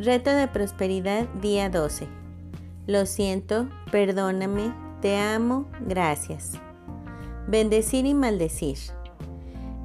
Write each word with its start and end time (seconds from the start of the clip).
Reto 0.00 0.30
de 0.30 0.46
prosperidad 0.46 1.26
día 1.42 1.70
12. 1.70 2.06
Lo 2.86 3.04
siento, 3.04 3.68
perdóname, 3.90 4.72
te 5.02 5.16
amo, 5.16 5.66
gracias. 5.88 6.52
Bendecir 7.48 8.06
y 8.06 8.14
maldecir. 8.14 8.78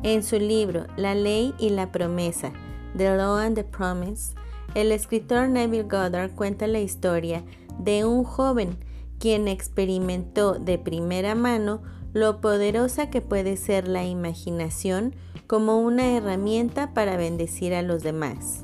En 0.04 0.22
su 0.22 0.38
libro 0.38 0.86
La 0.98 1.16
ley 1.16 1.56
y 1.58 1.72
la 1.72 1.92
promesa, 1.92 2.52
The 2.96 3.18
Law 3.18 3.38
and 3.38 3.56
the 3.56 3.64
Promise, 3.64 4.36
el 4.76 4.92
escritor 4.92 5.50
Neville 5.50 5.90
Goddard 5.90 6.36
cuenta 6.36 6.68
la 6.68 6.80
historia 6.80 7.44
de 7.80 8.06
un 8.06 8.24
joven 8.24 8.78
quien 9.18 9.48
experimentó 9.48 10.60
de 10.60 10.78
primera 10.78 11.34
mano 11.34 11.82
lo 12.14 12.40
poderosa 12.40 13.10
que 13.10 13.22
puede 13.22 13.58
ser 13.58 13.88
la 13.88 14.06
imaginación 14.06 15.16
como 15.48 15.80
una 15.80 16.16
herramienta 16.16 16.94
para 16.94 17.18
bendecir 17.18 17.74
a 17.74 17.82
los 17.82 18.04
demás. 18.04 18.64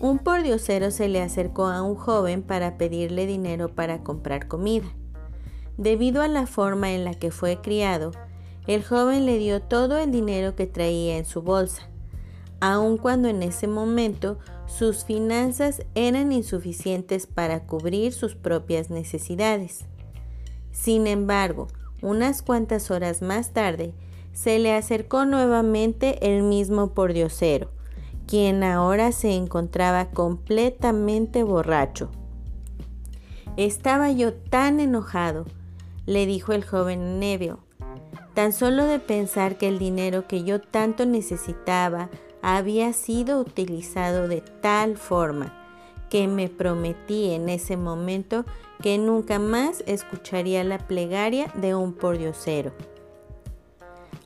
Un 0.00 0.18
pordiosero 0.18 0.90
se 0.90 1.08
le 1.08 1.22
acercó 1.22 1.66
a 1.66 1.82
un 1.82 1.94
joven 1.94 2.42
para 2.42 2.76
pedirle 2.76 3.26
dinero 3.26 3.74
para 3.74 4.02
comprar 4.02 4.48
comida. 4.48 4.86
Debido 5.76 6.20
a 6.22 6.28
la 6.28 6.46
forma 6.46 6.92
en 6.92 7.04
la 7.04 7.14
que 7.14 7.30
fue 7.30 7.60
criado, 7.60 8.12
el 8.66 8.84
joven 8.84 9.26
le 9.26 9.38
dio 9.38 9.62
todo 9.62 9.98
el 9.98 10.10
dinero 10.10 10.56
que 10.56 10.66
traía 10.66 11.16
en 11.16 11.24
su 11.24 11.42
bolsa, 11.42 11.88
aun 12.60 12.96
cuando 12.96 13.28
en 13.28 13.42
ese 13.42 13.66
momento 13.66 14.38
sus 14.66 15.04
finanzas 15.04 15.82
eran 15.94 16.32
insuficientes 16.32 17.26
para 17.26 17.66
cubrir 17.66 18.12
sus 18.12 18.34
propias 18.34 18.90
necesidades. 18.90 19.84
Sin 20.72 21.06
embargo, 21.06 21.68
unas 22.02 22.42
cuantas 22.42 22.90
horas 22.90 23.22
más 23.22 23.52
tarde, 23.52 23.94
se 24.32 24.58
le 24.58 24.74
acercó 24.74 25.24
nuevamente 25.24 26.34
el 26.34 26.42
mismo 26.42 26.92
pordiosero, 26.94 27.70
quien 28.26 28.62
ahora 28.62 29.12
se 29.12 29.34
encontraba 29.34 30.10
completamente 30.10 31.42
borracho. 31.42 32.10
Estaba 33.56 34.10
yo 34.10 34.34
tan 34.34 34.80
enojado, 34.80 35.44
le 36.06 36.26
dijo 36.26 36.52
el 36.52 36.64
joven 36.64 37.20
Neville, 37.20 37.56
tan 38.34 38.52
solo 38.52 38.84
de 38.84 38.98
pensar 38.98 39.56
que 39.56 39.68
el 39.68 39.78
dinero 39.78 40.26
que 40.26 40.42
yo 40.42 40.60
tanto 40.60 41.06
necesitaba 41.06 42.10
había 42.42 42.92
sido 42.92 43.40
utilizado 43.40 44.28
de 44.28 44.40
tal 44.40 44.96
forma 44.96 45.60
que 46.10 46.28
me 46.28 46.48
prometí 46.48 47.30
en 47.30 47.48
ese 47.48 47.76
momento 47.76 48.44
que 48.82 48.98
nunca 48.98 49.38
más 49.38 49.82
escucharía 49.86 50.62
la 50.62 50.78
plegaria 50.78 51.50
de 51.54 51.74
un 51.74 51.92
pordiosero. 51.92 52.72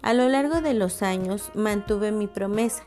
A 0.02 0.14
lo 0.14 0.28
largo 0.28 0.60
de 0.60 0.74
los 0.74 1.02
años 1.02 1.50
mantuve 1.54 2.12
mi 2.12 2.26
promesa 2.26 2.82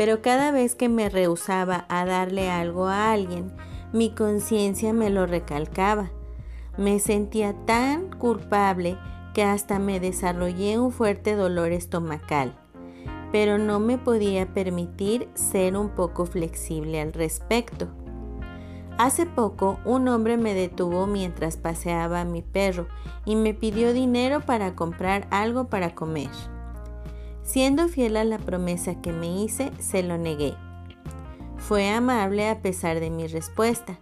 pero 0.00 0.22
cada 0.22 0.50
vez 0.50 0.76
que 0.76 0.88
me 0.88 1.10
rehusaba 1.10 1.84
a 1.90 2.06
darle 2.06 2.50
algo 2.50 2.86
a 2.86 3.12
alguien, 3.12 3.52
mi 3.92 4.14
conciencia 4.14 4.94
me 4.94 5.10
lo 5.10 5.26
recalcaba. 5.26 6.10
Me 6.78 6.98
sentía 7.00 7.52
tan 7.66 8.08
culpable 8.08 8.96
que 9.34 9.42
hasta 9.42 9.78
me 9.78 10.00
desarrollé 10.00 10.78
un 10.78 10.90
fuerte 10.90 11.36
dolor 11.36 11.72
estomacal, 11.72 12.58
pero 13.30 13.58
no 13.58 13.78
me 13.78 13.98
podía 13.98 14.54
permitir 14.54 15.28
ser 15.34 15.76
un 15.76 15.90
poco 15.90 16.24
flexible 16.24 16.98
al 16.98 17.12
respecto. 17.12 17.88
Hace 18.96 19.26
poco 19.26 19.80
un 19.84 20.08
hombre 20.08 20.38
me 20.38 20.54
detuvo 20.54 21.06
mientras 21.06 21.58
paseaba 21.58 22.22
a 22.22 22.24
mi 22.24 22.40
perro 22.40 22.88
y 23.26 23.36
me 23.36 23.52
pidió 23.52 23.92
dinero 23.92 24.40
para 24.40 24.74
comprar 24.74 25.28
algo 25.30 25.68
para 25.68 25.94
comer. 25.94 26.30
Siendo 27.50 27.88
fiel 27.88 28.16
a 28.16 28.22
la 28.22 28.38
promesa 28.38 29.02
que 29.02 29.12
me 29.12 29.42
hice, 29.42 29.72
se 29.80 30.04
lo 30.04 30.16
negué. 30.18 30.54
Fue 31.56 31.90
amable 31.90 32.48
a 32.48 32.62
pesar 32.62 33.00
de 33.00 33.10
mi 33.10 33.26
respuesta. 33.26 33.98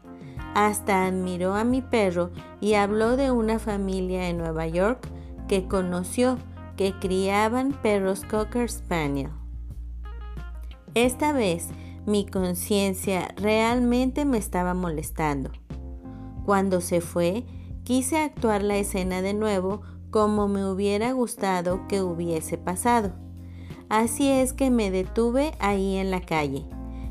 Hasta 0.54 1.06
admiró 1.06 1.54
a 1.54 1.64
mi 1.64 1.80
perro 1.80 2.30
y 2.60 2.74
habló 2.74 3.16
de 3.16 3.30
una 3.30 3.58
familia 3.58 4.28
en 4.28 4.36
Nueva 4.36 4.66
York 4.66 5.08
que 5.48 5.66
conoció 5.66 6.36
que 6.76 6.92
criaban 7.00 7.72
perros 7.72 8.22
Cocker 8.22 8.70
Spaniel. 8.70 9.30
Esta 10.92 11.32
vez 11.32 11.68
mi 12.04 12.26
conciencia 12.26 13.28
realmente 13.36 14.26
me 14.26 14.36
estaba 14.36 14.74
molestando. 14.74 15.52
Cuando 16.44 16.82
se 16.82 17.00
fue, 17.00 17.46
quise 17.82 18.18
actuar 18.18 18.62
la 18.62 18.76
escena 18.76 19.22
de 19.22 19.32
nuevo 19.32 19.80
como 20.10 20.48
me 20.48 20.66
hubiera 20.66 21.12
gustado 21.12 21.88
que 21.88 22.02
hubiese 22.02 22.58
pasado. 22.58 23.14
Así 23.88 24.28
es 24.28 24.52
que 24.52 24.70
me 24.70 24.90
detuve 24.90 25.52
ahí 25.58 25.96
en 25.96 26.10
la 26.10 26.20
calle. 26.20 26.64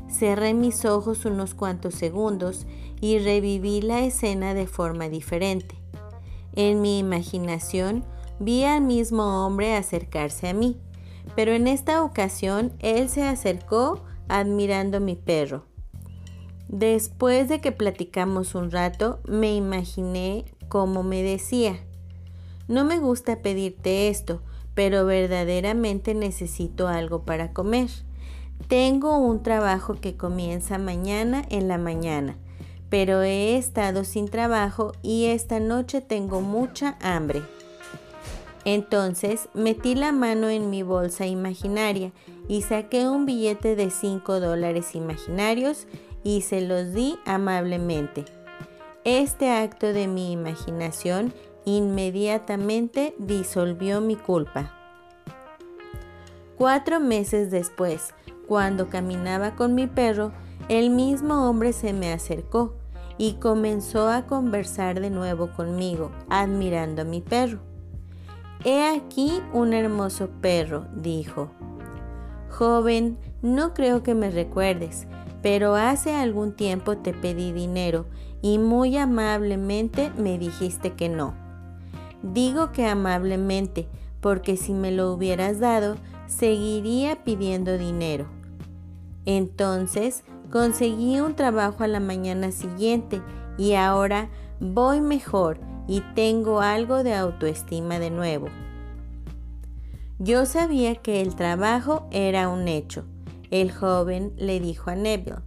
Cerré 0.08 0.54
mis 0.54 0.84
ojos 0.84 1.24
unos 1.24 1.54
cuantos 1.54 1.94
segundos 1.94 2.66
y 3.00 3.18
reviví 3.18 3.80
la 3.80 4.04
escena 4.04 4.54
de 4.54 4.66
forma 4.66 5.08
diferente. 5.08 5.74
En 6.54 6.80
mi 6.80 6.98
imaginación 6.98 8.04
vi 8.38 8.64
al 8.64 8.82
mismo 8.82 9.44
hombre 9.44 9.76
acercarse 9.76 10.48
a 10.48 10.54
mí, 10.54 10.76
pero 11.34 11.52
en 11.52 11.66
esta 11.66 12.02
ocasión 12.02 12.72
él 12.78 13.08
se 13.08 13.24
acercó 13.24 14.02
admirando 14.28 15.00
mi 15.00 15.16
perro. 15.16 15.64
Después 16.68 17.48
de 17.48 17.60
que 17.60 17.72
platicamos 17.72 18.54
un 18.54 18.70
rato, 18.70 19.20
me 19.26 19.54
imaginé 19.54 20.44
cómo 20.68 21.02
me 21.02 21.22
decía, 21.22 21.78
no 22.68 22.84
me 22.84 22.98
gusta 22.98 23.40
pedirte 23.40 24.08
esto, 24.08 24.42
pero 24.78 25.04
verdaderamente 25.06 26.14
necesito 26.14 26.86
algo 26.86 27.24
para 27.24 27.52
comer. 27.52 27.88
Tengo 28.68 29.18
un 29.18 29.42
trabajo 29.42 29.94
que 30.00 30.16
comienza 30.16 30.78
mañana 30.78 31.42
en 31.50 31.66
la 31.66 31.78
mañana, 31.78 32.36
pero 32.88 33.22
he 33.22 33.56
estado 33.56 34.04
sin 34.04 34.28
trabajo 34.28 34.92
y 35.02 35.24
esta 35.24 35.58
noche 35.58 36.00
tengo 36.00 36.42
mucha 36.42 36.96
hambre. 37.00 37.42
Entonces 38.64 39.48
metí 39.52 39.96
la 39.96 40.12
mano 40.12 40.48
en 40.48 40.70
mi 40.70 40.84
bolsa 40.84 41.26
imaginaria 41.26 42.12
y 42.46 42.62
saqué 42.62 43.08
un 43.08 43.26
billete 43.26 43.74
de 43.74 43.90
5 43.90 44.38
dólares 44.38 44.94
imaginarios 44.94 45.88
y 46.22 46.42
se 46.42 46.60
los 46.60 46.92
di 46.92 47.18
amablemente. 47.26 48.26
Este 49.02 49.50
acto 49.50 49.92
de 49.92 50.06
mi 50.06 50.30
imaginación 50.30 51.32
inmediatamente 51.76 53.14
disolvió 53.18 54.00
mi 54.00 54.16
culpa. 54.16 54.74
Cuatro 56.56 56.98
meses 56.98 57.50
después, 57.50 58.14
cuando 58.46 58.88
caminaba 58.88 59.54
con 59.54 59.74
mi 59.74 59.86
perro, 59.86 60.32
el 60.68 60.90
mismo 60.90 61.48
hombre 61.48 61.72
se 61.72 61.92
me 61.92 62.12
acercó 62.12 62.74
y 63.16 63.34
comenzó 63.34 64.08
a 64.08 64.26
conversar 64.26 65.00
de 65.00 65.10
nuevo 65.10 65.50
conmigo, 65.52 66.10
admirando 66.28 67.02
a 67.02 67.04
mi 67.04 67.20
perro. 67.20 67.58
He 68.64 68.84
aquí 68.84 69.40
un 69.52 69.72
hermoso 69.72 70.30
perro, 70.40 70.86
dijo. 70.94 71.50
Joven, 72.48 73.18
no 73.40 73.72
creo 73.72 74.02
que 74.02 74.14
me 74.14 74.30
recuerdes, 74.30 75.06
pero 75.42 75.76
hace 75.76 76.14
algún 76.14 76.52
tiempo 76.52 76.96
te 76.96 77.12
pedí 77.12 77.52
dinero 77.52 78.06
y 78.42 78.58
muy 78.58 78.96
amablemente 78.96 80.10
me 80.16 80.38
dijiste 80.38 80.94
que 80.94 81.08
no. 81.08 81.47
Digo 82.22 82.72
que 82.72 82.86
amablemente, 82.86 83.88
porque 84.20 84.56
si 84.56 84.72
me 84.72 84.90
lo 84.90 85.12
hubieras 85.12 85.60
dado, 85.60 85.96
seguiría 86.26 87.24
pidiendo 87.24 87.78
dinero. 87.78 88.26
Entonces 89.24 90.24
conseguí 90.50 91.20
un 91.20 91.34
trabajo 91.34 91.84
a 91.84 91.88
la 91.88 92.00
mañana 92.00 92.50
siguiente 92.50 93.20
y 93.56 93.74
ahora 93.74 94.30
voy 94.60 95.00
mejor 95.00 95.60
y 95.86 96.02
tengo 96.14 96.60
algo 96.60 97.02
de 97.02 97.14
autoestima 97.14 97.98
de 97.98 98.10
nuevo. 98.10 98.48
Yo 100.18 100.46
sabía 100.46 100.96
que 100.96 101.20
el 101.20 101.36
trabajo 101.36 102.08
era 102.10 102.48
un 102.48 102.66
hecho, 102.66 103.04
el 103.50 103.70
joven 103.70 104.32
le 104.36 104.58
dijo 104.58 104.90
a 104.90 104.96
Neville, 104.96 105.42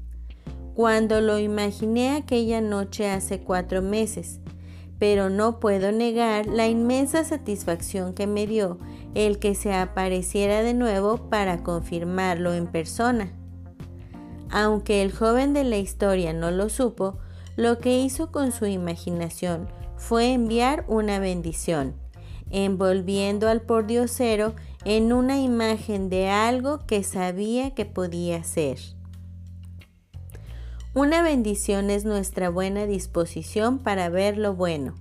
cuando 0.74 1.20
lo 1.20 1.40
imaginé 1.40 2.16
aquella 2.16 2.62
noche 2.62 3.10
hace 3.10 3.42
cuatro 3.42 3.82
meses 3.82 4.40
pero 5.02 5.32
no 5.32 5.60
puedo 5.60 5.92
negar 5.92 6.46
la 6.46 6.68
inmensa 6.68 7.24
satisfacción 7.24 8.14
que 8.14 8.28
me 8.28 8.46
dio 8.46 8.78
el 9.16 9.40
que 9.40 9.56
se 9.56 9.74
apareciera 9.74 10.62
de 10.62 10.76
nuevo 10.76 11.28
para 11.28 11.64
confirmarlo 11.64 12.54
en 12.54 12.68
persona. 12.68 13.34
Aunque 14.52 15.02
el 15.02 15.12
joven 15.12 15.54
de 15.54 15.64
la 15.64 15.78
historia 15.78 16.34
no 16.34 16.52
lo 16.52 16.70
supo, 16.70 17.18
lo 17.56 17.80
que 17.80 17.98
hizo 17.98 18.32
con 18.32 18.52
su 18.52 18.68
imaginación 18.68 19.70
fue 19.98 20.34
enviar 20.34 20.86
una 20.88 21.18
bendición, 21.18 21.96
envolviendo 22.52 23.50
al 23.50 23.62
pordiosero 23.62 24.54
en 24.86 25.14
una 25.14 25.42
imagen 25.42 26.10
de 26.10 26.30
algo 26.30 26.78
que 26.86 27.02
sabía 27.02 27.72
que 27.74 27.86
podía 27.86 28.44
ser. 28.44 28.78
Una 30.94 31.24
bendición 31.24 31.90
es 31.90 32.04
nuestra 32.04 32.50
buena 32.50 32.86
disposición 32.86 33.80
para 33.80 34.10
ver 34.10 34.38
lo 34.38 34.54
bueno, 34.54 34.96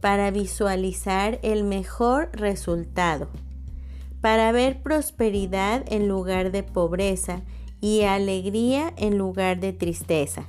para 0.00 0.30
visualizar 0.30 1.38
el 1.42 1.64
mejor 1.64 2.30
resultado, 2.32 3.28
para 4.22 4.50
ver 4.52 4.80
prosperidad 4.80 5.84
en 5.92 6.08
lugar 6.08 6.50
de 6.50 6.62
pobreza 6.62 7.42
y 7.82 8.04
alegría 8.04 8.94
en 8.96 9.18
lugar 9.18 9.60
de 9.60 9.74
tristeza. 9.74 10.46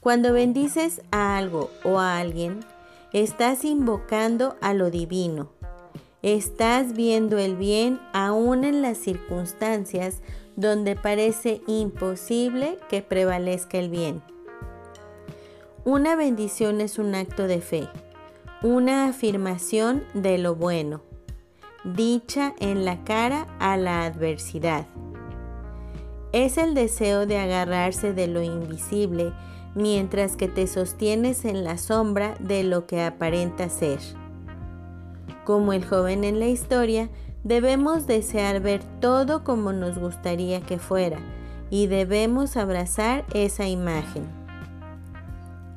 Cuando 0.00 0.32
bendices 0.32 1.00
a 1.12 1.36
algo 1.36 1.70
o 1.84 2.00
a 2.00 2.18
alguien, 2.18 2.58
estás 3.12 3.64
invocando 3.64 4.56
a 4.60 4.74
lo 4.74 4.90
divino. 4.90 5.52
Estás 6.22 6.92
viendo 6.92 7.38
el 7.38 7.54
bien 7.54 8.00
aún 8.12 8.64
en 8.64 8.82
las 8.82 8.98
circunstancias 8.98 10.22
donde 10.56 10.96
parece 10.96 11.60
imposible 11.66 12.78
que 12.88 13.02
prevalezca 13.02 13.78
el 13.78 13.90
bien. 13.90 14.22
Una 15.84 16.16
bendición 16.16 16.80
es 16.80 16.98
un 16.98 17.14
acto 17.14 17.46
de 17.46 17.60
fe, 17.60 17.88
una 18.62 19.06
afirmación 19.06 20.02
de 20.14 20.38
lo 20.38 20.56
bueno, 20.56 21.02
dicha 21.84 22.54
en 22.58 22.84
la 22.84 23.04
cara 23.04 23.46
a 23.60 23.76
la 23.76 24.04
adversidad. 24.04 24.86
Es 26.32 26.58
el 26.58 26.74
deseo 26.74 27.26
de 27.26 27.38
agarrarse 27.38 28.12
de 28.12 28.26
lo 28.26 28.42
invisible 28.42 29.32
mientras 29.76 30.36
que 30.36 30.48
te 30.48 30.66
sostienes 30.66 31.44
en 31.44 31.62
la 31.62 31.78
sombra 31.78 32.34
de 32.40 32.64
lo 32.64 32.86
que 32.86 33.02
aparenta 33.02 33.68
ser. 33.68 34.00
Como 35.44 35.72
el 35.72 35.84
joven 35.84 36.24
en 36.24 36.40
la 36.40 36.46
historia, 36.46 37.10
debemos 37.46 38.08
desear 38.08 38.60
ver 38.60 38.82
todo 39.00 39.44
como 39.44 39.72
nos 39.72 39.98
gustaría 39.98 40.60
que 40.62 40.78
fuera 40.78 41.20
y 41.70 41.86
debemos 41.86 42.56
abrazar 42.56 43.24
esa 43.34 43.68
imagen. 43.68 44.24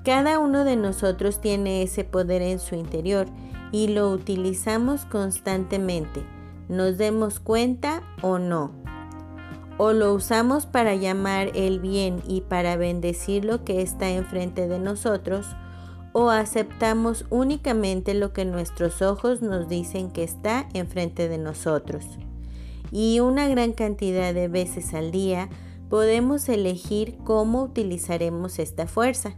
Cada 0.04 0.40
uno 0.40 0.64
de 0.64 0.76
nosotros 0.76 1.40
tiene 1.42 1.84
ese 1.84 2.04
poder 2.04 2.42
en 2.42 2.58
su 2.58 2.74
interior 2.74 3.28
y 3.72 3.90
lo 3.90 4.10
utilizamos 4.10 5.06
constantemente, 5.06 6.24
nos 6.70 6.98
demos 6.98 7.40
cuenta 7.40 8.02
o 8.24 8.40
no. 8.40 8.72
O 9.78 9.94
lo 9.94 10.16
usamos 10.16 10.66
para 10.66 10.96
llamar 10.96 11.52
el 11.54 11.80
bien 11.80 12.24
y 12.28 12.42
para 12.42 12.78
bendecir 12.78 13.46
lo 13.46 13.64
que 13.64 13.84
está 13.84 14.10
enfrente 14.10 14.68
de 14.68 14.80
nosotros, 14.80 15.46
o 16.20 16.32
aceptamos 16.32 17.26
únicamente 17.30 18.14
lo 18.14 18.34
que 18.34 18.44
nuestros 18.44 19.02
ojos 19.02 19.42
nos 19.42 19.70
dicen 19.70 20.12
que 20.12 20.24
está 20.24 20.68
enfrente 20.74 21.30
de 21.30 21.38
nosotros. 21.38 22.06
Y 22.92 23.22
una 23.22 23.48
gran 23.48 23.72
cantidad 23.72 24.34
de 24.34 24.50
veces 24.50 24.94
al 24.94 25.12
día 25.12 25.48
podemos 25.90 26.50
elegir 26.50 27.18
cómo 27.24 27.64
utilizaremos 27.64 28.60
esta 28.60 28.86
fuerza. 28.86 29.38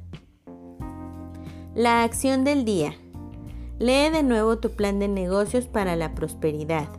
La 1.76 2.04
acción 2.04 2.44
del 2.44 2.66
día. 2.66 2.96
Lee 3.78 4.10
de 4.12 4.24
nuevo 4.24 4.58
tu 4.58 4.72
plan 4.72 4.98
de 4.98 5.08
negocios 5.08 5.68
para 5.68 5.96
la 5.96 6.16
prosperidad. 6.16 6.90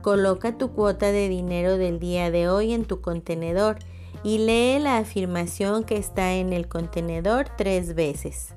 Coloca 0.00 0.58
tu 0.58 0.72
cuota 0.72 1.12
de 1.12 1.28
dinero 1.28 1.76
del 1.76 2.00
día 2.00 2.32
de 2.32 2.48
hoy 2.48 2.72
en 2.72 2.84
tu 2.84 3.00
contenedor 3.00 3.78
y 4.24 4.38
lee 4.38 4.80
la 4.80 4.96
afirmación 4.96 5.84
que 5.84 5.96
está 5.96 6.34
en 6.34 6.52
el 6.52 6.66
contenedor 6.66 7.46
tres 7.56 7.94
veces. 7.94 8.56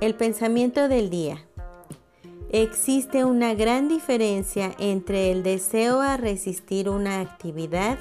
El 0.00 0.14
pensamiento 0.14 0.86
del 0.86 1.10
día. 1.10 1.44
Existe 2.52 3.24
una 3.24 3.54
gran 3.54 3.88
diferencia 3.88 4.70
entre 4.78 5.32
el 5.32 5.42
deseo 5.42 6.00
a 6.00 6.16
resistir 6.16 6.88
una 6.88 7.20
actividad 7.20 7.98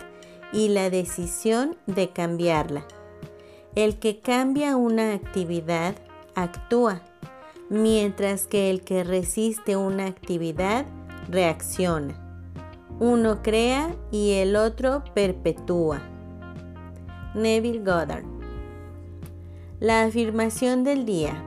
y 0.53 0.69
la 0.69 0.91
decisión 0.91 1.75
de 1.87 2.09
cambiarla. 2.09 2.85
El 3.73 3.97
que 3.97 4.19
cambia 4.19 4.75
una 4.77 5.13
actividad 5.13 5.95
actúa, 6.35 7.01
mientras 7.71 8.45
que 8.45 8.69
el 8.69 8.81
que 8.81 9.03
resiste 9.03 9.75
una 9.75 10.05
actividad 10.05 10.85
reacciona. 11.31 12.15
Uno 12.99 13.41
crea 13.41 13.95
y 14.11 14.33
el 14.33 14.55
otro 14.55 15.03
perpetúa. 15.15 16.03
Neville 17.33 17.79
Goddard. 17.79 18.25
La 19.79 20.03
afirmación 20.03 20.83
del 20.83 21.03
día. 21.03 21.43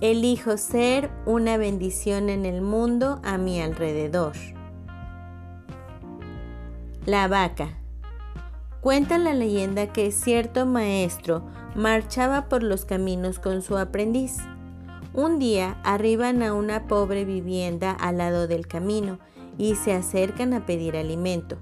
Elijo 0.00 0.56
ser 0.56 1.10
una 1.26 1.58
bendición 1.58 2.30
en 2.30 2.46
el 2.46 2.62
mundo 2.62 3.20
a 3.22 3.36
mi 3.36 3.60
alrededor. 3.60 4.32
La 7.04 7.28
vaca. 7.28 7.76
Cuenta 8.80 9.18
la 9.18 9.34
leyenda 9.34 9.92
que 9.92 10.10
cierto 10.10 10.64
maestro 10.64 11.44
marchaba 11.74 12.48
por 12.48 12.62
los 12.62 12.86
caminos 12.86 13.38
con 13.38 13.60
su 13.60 13.76
aprendiz. 13.76 14.38
Un 15.12 15.38
día 15.38 15.78
arriban 15.84 16.42
a 16.42 16.54
una 16.54 16.86
pobre 16.86 17.26
vivienda 17.26 17.90
al 17.90 18.16
lado 18.16 18.48
del 18.48 18.66
camino 18.66 19.18
y 19.58 19.74
se 19.74 19.92
acercan 19.92 20.54
a 20.54 20.64
pedir 20.64 20.96
alimento. 20.96 21.58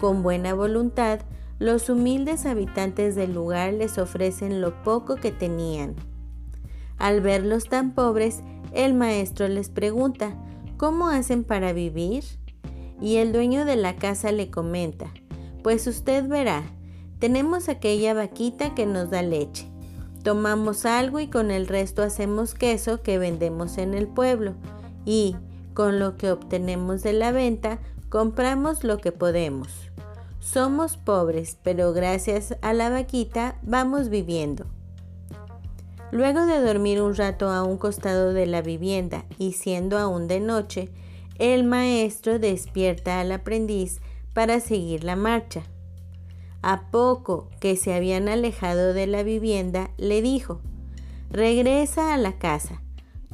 Con 0.00 0.24
buena 0.24 0.52
voluntad, 0.52 1.20
los 1.60 1.88
humildes 1.88 2.44
habitantes 2.44 3.14
del 3.14 3.32
lugar 3.34 3.72
les 3.72 3.98
ofrecen 3.98 4.60
lo 4.60 4.82
poco 4.82 5.14
que 5.14 5.30
tenían. 5.30 5.94
Al 7.02 7.20
verlos 7.20 7.64
tan 7.64 7.96
pobres, 7.96 8.42
el 8.72 8.94
maestro 8.94 9.48
les 9.48 9.70
pregunta, 9.70 10.36
¿cómo 10.76 11.08
hacen 11.08 11.42
para 11.42 11.72
vivir? 11.72 12.22
Y 13.00 13.16
el 13.16 13.32
dueño 13.32 13.64
de 13.64 13.74
la 13.74 13.96
casa 13.96 14.30
le 14.30 14.52
comenta, 14.52 15.12
pues 15.64 15.88
usted 15.88 16.28
verá, 16.28 16.62
tenemos 17.18 17.68
aquella 17.68 18.14
vaquita 18.14 18.76
que 18.76 18.86
nos 18.86 19.10
da 19.10 19.20
leche. 19.22 19.66
Tomamos 20.22 20.86
algo 20.86 21.18
y 21.18 21.26
con 21.26 21.50
el 21.50 21.66
resto 21.66 22.04
hacemos 22.04 22.54
queso 22.54 23.02
que 23.02 23.18
vendemos 23.18 23.78
en 23.78 23.94
el 23.94 24.06
pueblo. 24.06 24.54
Y, 25.04 25.34
con 25.74 25.98
lo 25.98 26.16
que 26.16 26.30
obtenemos 26.30 27.02
de 27.02 27.14
la 27.14 27.32
venta, 27.32 27.80
compramos 28.10 28.84
lo 28.84 28.98
que 28.98 29.10
podemos. 29.10 29.90
Somos 30.38 30.98
pobres, 30.98 31.58
pero 31.64 31.92
gracias 31.92 32.56
a 32.62 32.72
la 32.72 32.90
vaquita 32.90 33.58
vamos 33.62 34.08
viviendo. 34.08 34.66
Luego 36.12 36.44
de 36.44 36.60
dormir 36.60 37.00
un 37.00 37.14
rato 37.14 37.48
a 37.48 37.64
un 37.64 37.78
costado 37.78 38.34
de 38.34 38.44
la 38.44 38.60
vivienda 38.60 39.24
y 39.38 39.52
siendo 39.52 39.98
aún 39.98 40.28
de 40.28 40.40
noche, 40.40 40.90
el 41.38 41.64
maestro 41.64 42.38
despierta 42.38 43.18
al 43.18 43.32
aprendiz 43.32 44.02
para 44.34 44.60
seguir 44.60 45.04
la 45.04 45.16
marcha. 45.16 45.62
A 46.60 46.90
poco 46.90 47.48
que 47.60 47.76
se 47.76 47.94
habían 47.94 48.28
alejado 48.28 48.92
de 48.92 49.06
la 49.06 49.22
vivienda, 49.22 49.90
le 49.96 50.20
dijo, 50.20 50.60
regresa 51.30 52.12
a 52.12 52.18
la 52.18 52.38
casa, 52.38 52.82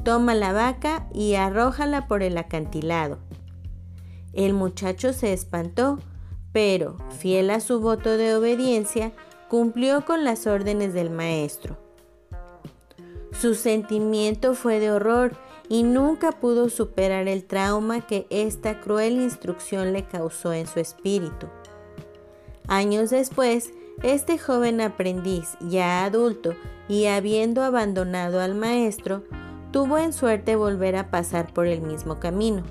toma 0.05 0.33
la 0.33 0.53
vaca 0.53 1.09
y 1.13 1.35
arrójala 1.35 2.07
por 2.07 2.23
el 2.23 2.37
acantilado. 2.37 3.19
El 4.31 4.53
muchacho 4.53 5.11
se 5.11 5.33
espantó, 5.33 5.99
pero, 6.53 6.95
fiel 7.09 7.49
a 7.49 7.59
su 7.59 7.81
voto 7.81 8.15
de 8.15 8.35
obediencia, 8.35 9.11
cumplió 9.49 10.05
con 10.05 10.23
las 10.23 10.47
órdenes 10.47 10.93
del 10.93 11.09
maestro. 11.09 11.88
Su 13.39 13.55
sentimiento 13.55 14.53
fue 14.53 14.81
de 14.81 14.91
horror 14.91 15.31
y 15.69 15.83
nunca 15.83 16.33
pudo 16.33 16.67
superar 16.67 17.29
el 17.29 17.45
trauma 17.45 18.01
que 18.01 18.27
esta 18.29 18.81
cruel 18.81 19.13
instrucción 19.13 19.93
le 19.93 20.03
causó 20.03 20.51
en 20.51 20.67
su 20.67 20.81
espíritu. 20.81 21.47
Años 22.67 23.11
después, 23.11 23.71
este 24.03 24.37
joven 24.37 24.81
aprendiz, 24.81 25.55
ya 25.61 26.03
adulto 26.03 26.53
y 26.89 27.05
habiendo 27.05 27.63
abandonado 27.63 28.41
al 28.41 28.55
maestro, 28.55 29.23
tuvo 29.71 29.97
en 29.97 30.11
suerte 30.11 30.57
volver 30.57 30.97
a 30.97 31.09
pasar 31.09 31.53
por 31.53 31.65
el 31.65 31.79
mismo 31.79 32.19
camino. 32.19 32.63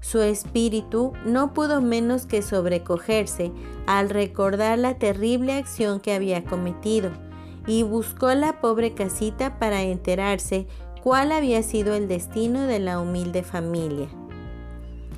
Su 0.00 0.20
espíritu 0.20 1.12
no 1.24 1.54
pudo 1.54 1.80
menos 1.80 2.26
que 2.26 2.42
sobrecogerse 2.42 3.52
al 3.86 4.10
recordar 4.10 4.80
la 4.80 4.98
terrible 4.98 5.52
acción 5.52 6.00
que 6.00 6.12
había 6.12 6.42
cometido 6.44 7.12
y 7.66 7.82
buscó 7.82 8.32
la 8.34 8.60
pobre 8.60 8.94
casita 8.94 9.58
para 9.58 9.82
enterarse 9.82 10.66
cuál 11.02 11.32
había 11.32 11.62
sido 11.62 11.94
el 11.94 12.08
destino 12.08 12.62
de 12.62 12.78
la 12.78 13.00
humilde 13.00 13.42
familia. 13.42 14.08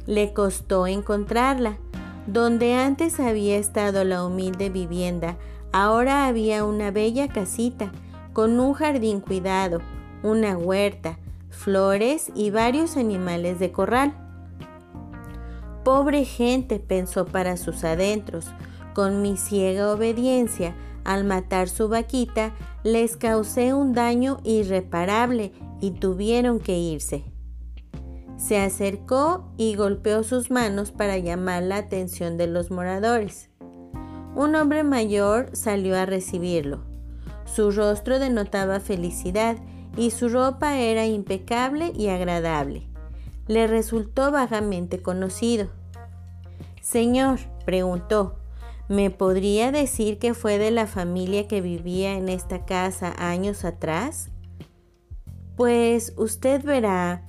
Le 0.07 0.33
costó 0.33 0.87
encontrarla. 0.87 1.79
Donde 2.27 2.75
antes 2.75 3.21
había 3.21 3.57
estado 3.57 4.05
la 4.05 4.23
humilde 4.23 4.69
vivienda, 4.69 5.39
ahora 5.73 6.27
había 6.27 6.63
una 6.65 6.91
bella 6.91 7.29
casita 7.29 7.91
con 8.35 8.61
un 8.61 8.75
jardín 8.75 9.21
cuidado, 9.21 9.81
una 10.23 10.59
huerta, 10.59 11.19
flores 11.49 12.31
y 12.35 12.51
varios 12.51 12.99
animales 12.99 13.59
de 13.59 13.73
corral. 13.73 14.15
Pobre 15.85 16.27
gente, 16.27 16.79
pensó 16.81 17.25
para 17.25 17.57
sus 17.57 17.83
adentros, 17.83 18.53
con 18.95 19.23
mi 19.23 19.39
ciega 19.39 19.91
obediencia, 19.91 20.75
al 21.09 21.25
matar 21.25 21.71
su 21.71 21.89
vaquita, 21.89 22.53
les 22.85 23.17
causé 23.17 23.73
un 23.73 23.95
daño 23.95 24.41
irreparable 24.45 25.53
y 25.81 25.93
tuvieron 25.93 26.61
que 26.61 26.77
irse. 26.77 27.25
Se 28.37 28.61
acercó 28.61 29.51
y 29.57 29.75
golpeó 29.75 30.23
sus 30.23 30.51
manos 30.51 30.93
para 30.93 31.17
llamar 31.17 31.63
la 31.63 31.79
atención 31.79 32.37
de 32.37 32.47
los 32.47 32.71
moradores. 32.71 33.49
Un 34.35 34.55
hombre 34.55 34.83
mayor 34.85 35.49
salió 35.55 35.97
a 35.97 36.05
recibirlo. 36.05 36.85
Su 37.47 37.71
rostro 37.71 38.19
denotaba 38.19 38.79
felicidad 38.79 39.57
y 39.97 40.11
su 40.11 40.29
ropa 40.29 40.79
era 40.79 41.07
impecable 41.07 41.91
y 41.97 42.09
agradable. 42.09 42.87
Le 43.47 43.67
resultó 43.67 44.31
vagamente 44.31 45.01
conocido. 45.01 45.69
Señor, 46.83 47.39
preguntó, 47.65 48.38
¿me 48.89 49.11
podría 49.11 49.71
decir 49.71 50.19
que 50.19 50.35
fue 50.35 50.59
de 50.59 50.71
la 50.71 50.87
familia 50.87 51.47
que 51.47 51.61
vivía 51.61 52.15
en 52.15 52.29
esta 52.29 52.65
casa 52.65 53.15
años 53.19 53.65
atrás? 53.65 54.31
Pues 55.57 56.15
usted 56.17 56.65
verá, 56.65 57.27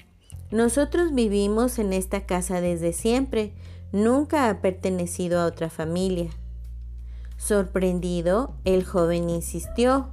nosotros 0.51 1.13
vivimos 1.13 1.77
en 1.79 1.93
esta 1.93 2.25
casa 2.25 2.61
desde 2.61 2.93
siempre, 2.93 3.53
nunca 3.91 4.49
ha 4.49 4.61
pertenecido 4.61 5.39
a 5.39 5.45
otra 5.45 5.69
familia. 5.69 6.29
Sorprendido, 7.37 8.55
el 8.65 8.83
joven 8.83 9.29
insistió, 9.29 10.09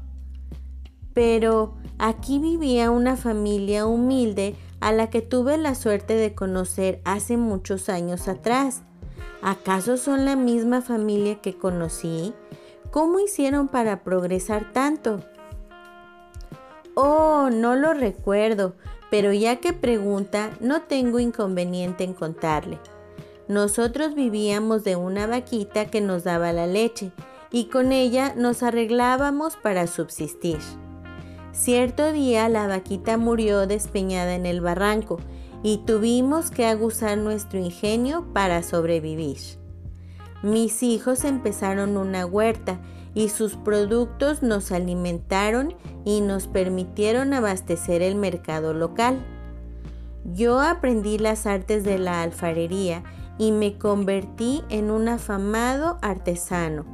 pero 1.14 1.74
aquí 1.98 2.38
vivía 2.38 2.90
una 2.90 3.16
familia 3.16 3.86
humilde 3.86 4.54
a 4.80 4.92
la 4.92 5.08
que 5.08 5.22
tuve 5.22 5.56
la 5.56 5.74
suerte 5.74 6.14
de 6.14 6.34
conocer 6.34 7.00
hace 7.04 7.36
muchos 7.36 7.88
años 7.88 8.28
atrás. 8.28 8.82
¿Acaso 9.42 9.96
son 9.96 10.24
la 10.24 10.36
misma 10.36 10.82
familia 10.82 11.40
que 11.40 11.56
conocí? 11.56 12.34
¿Cómo 12.90 13.20
hicieron 13.20 13.68
para 13.68 14.02
progresar 14.02 14.72
tanto? 14.72 15.20
Oh, 16.94 17.50
no 17.52 17.76
lo 17.76 17.92
recuerdo, 17.92 18.74
pero 19.10 19.32
ya 19.32 19.56
que 19.56 19.72
pregunta, 19.72 20.50
no 20.60 20.82
tengo 20.82 21.20
inconveniente 21.20 22.04
en 22.04 22.14
contarle. 22.14 22.78
Nosotros 23.48 24.14
vivíamos 24.14 24.82
de 24.82 24.96
una 24.96 25.26
vaquita 25.26 25.86
que 25.86 26.00
nos 26.00 26.24
daba 26.24 26.52
la 26.52 26.66
leche 26.66 27.12
y 27.50 27.66
con 27.66 27.92
ella 27.92 28.34
nos 28.34 28.62
arreglábamos 28.62 29.56
para 29.56 29.86
subsistir. 29.86 30.58
Cierto 31.56 32.12
día 32.12 32.50
la 32.50 32.66
vaquita 32.66 33.16
murió 33.16 33.66
despeñada 33.66 34.34
en 34.34 34.44
el 34.44 34.60
barranco 34.60 35.18
y 35.62 35.78
tuvimos 35.78 36.50
que 36.50 36.66
aguzar 36.66 37.16
nuestro 37.16 37.58
ingenio 37.58 38.26
para 38.34 38.62
sobrevivir. 38.62 39.38
Mis 40.42 40.82
hijos 40.82 41.24
empezaron 41.24 41.96
una 41.96 42.26
huerta 42.26 42.78
y 43.14 43.30
sus 43.30 43.56
productos 43.56 44.42
nos 44.42 44.70
alimentaron 44.70 45.74
y 46.04 46.20
nos 46.20 46.46
permitieron 46.46 47.32
abastecer 47.32 48.02
el 48.02 48.16
mercado 48.16 48.74
local. 48.74 49.24
Yo 50.34 50.60
aprendí 50.60 51.16
las 51.16 51.46
artes 51.46 51.84
de 51.84 51.98
la 51.98 52.20
alfarería 52.20 53.02
y 53.38 53.50
me 53.52 53.78
convertí 53.78 54.62
en 54.68 54.90
un 54.90 55.08
afamado 55.08 55.98
artesano. 56.02 56.84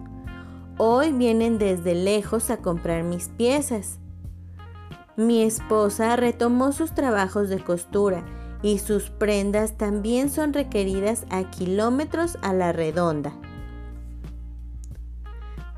Hoy 0.79 1.11
vienen 1.11 1.59
desde 1.59 1.97
lejos 1.97 2.49
a 2.49 2.59
comprar 2.59 3.03
mis 3.03 3.29
piezas. 3.29 3.99
Mi 5.17 5.43
esposa 5.43 6.17
retomó 6.17 6.73
sus 6.73 6.95
trabajos 6.95 7.49
de 7.49 7.63
costura 7.63 8.25
y 8.63 8.79
sus 8.79 9.11
prendas 9.11 9.77
también 9.77 10.31
son 10.31 10.53
requeridas 10.53 11.25
a 11.31 11.51
kilómetros 11.51 12.39
a 12.43 12.53
la 12.53 12.73
redonda 12.73 13.33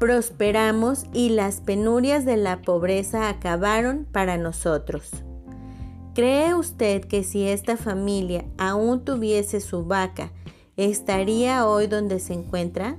prosperamos 0.04 1.06
y 1.14 1.30
las 1.30 1.62
penurias 1.62 2.26
de 2.26 2.36
la 2.36 2.60
pobreza 2.60 3.30
acabaron 3.30 4.06
para 4.12 4.36
nosotros. 4.36 5.10
¿Cree 6.14 6.54
usted 6.54 7.06
que 7.06 7.24
si 7.24 7.48
esta 7.48 7.78
familia 7.78 8.44
aún 8.58 9.04
tuviese 9.04 9.60
su 9.60 9.86
vaca, 9.86 10.30
estaría 10.76 11.66
hoy 11.66 11.86
donde 11.86 12.20
se 12.20 12.34
encuentra? 12.34 12.98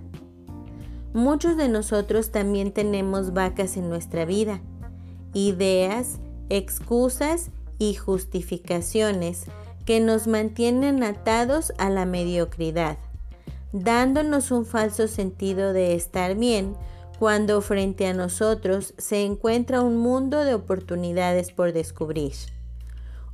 Muchos 1.13 1.57
de 1.57 1.69
nosotros 1.69 2.31
también 2.31 2.71
tenemos 2.71 3.33
vacas 3.33 3.77
en 3.77 3.87
nuestra 3.87 4.25
vida, 4.25 4.59
ideas, 5.33 6.19
excusas 6.49 7.49
y 7.79 7.95
justificaciones 7.95 9.45
que 9.85 9.99
nos 9.99 10.27
mantienen 10.27 11.03
atados 11.03 11.73
a 11.77 11.89
la 11.89 12.05
mediocridad 12.05 12.97
dándonos 13.75 14.51
un 14.51 14.65
falso 14.65 15.09
sentido 15.09 15.73
de 15.73 15.95
estar 15.95 16.35
bien 16.35 16.75
cuando 17.19 17.59
frente 17.61 18.07
a 18.07 18.13
nosotros 18.13 18.93
se 18.97 19.23
encuentra 19.23 19.81
un 19.81 19.97
mundo 19.97 20.45
de 20.45 20.53
oportunidades 20.53 21.51
por 21.51 21.73
descubrir. 21.73 22.33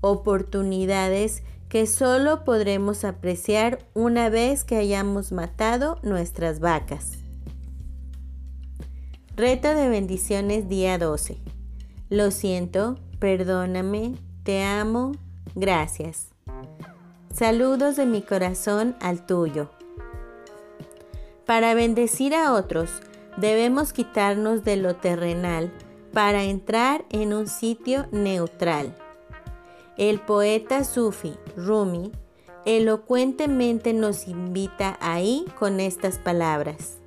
Oportunidades 0.01 1.43
que 1.69 1.85
solo 1.85 2.43
podremos 2.43 3.05
apreciar 3.05 3.85
una 3.93 4.29
vez 4.29 4.63
que 4.63 4.77
hayamos 4.77 5.31
matado 5.31 5.99
nuestras 6.01 6.59
vacas. 6.59 7.11
Reto 9.35 9.69
de 9.69 9.89
bendiciones 9.89 10.67
día 10.69 10.97
12. 10.97 11.37
Lo 12.11 12.29
siento, 12.29 12.97
perdóname, 13.19 14.15
te 14.43 14.63
amo, 14.63 15.13
gracias. 15.55 16.27
Saludos 17.33 17.95
de 17.95 18.05
mi 18.05 18.21
corazón 18.21 18.97
al 18.99 19.25
tuyo. 19.25 19.69
Para 21.45 21.73
bendecir 21.73 22.35
a 22.35 22.51
otros, 22.51 22.89
debemos 23.37 23.93
quitarnos 23.93 24.65
de 24.65 24.75
lo 24.75 24.97
terrenal 24.97 25.71
para 26.11 26.43
entrar 26.43 27.05
en 27.11 27.31
un 27.31 27.47
sitio 27.47 28.05
neutral. 28.11 28.93
El 29.95 30.19
poeta 30.19 30.83
sufi 30.83 31.35
Rumi 31.55 32.11
elocuentemente 32.65 33.93
nos 33.93 34.27
invita 34.27 34.97
ahí 34.99 35.45
con 35.57 35.79
estas 35.79 36.17
palabras. 36.17 36.97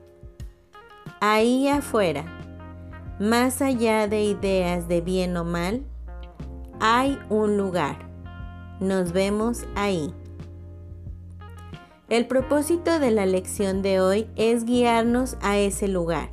Ahí 1.21 1.69
afuera, 1.69 2.25
más 3.19 3.63
allá 3.63 4.09
de 4.09 4.23
ideas 4.23 4.89
de 4.89 5.01
bien 5.01 5.37
o 5.37 5.45
mal, 5.45 5.83
hay 6.81 7.19
un 7.29 7.57
lugar. 7.57 7.99
Nos 8.81 9.13
vemos 9.13 9.65
ahí. 9.77 10.13
El 12.09 12.27
propósito 12.27 12.99
de 12.99 13.11
la 13.11 13.25
lección 13.25 13.83
de 13.83 14.01
hoy 14.01 14.27
es 14.37 14.65
guiarnos 14.65 15.37
a 15.41 15.57
ese 15.59 15.89
lugar. 15.89 16.31